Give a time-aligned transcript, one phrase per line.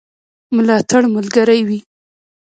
[0.55, 1.79] ملاتړ ملګری وي.